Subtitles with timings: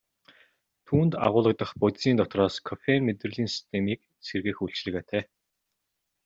[0.87, 5.23] Түүнд агуулагдах бодисын дотроос кофеин мэдрэлийн системийг сэргээх үйлчилгээтэй.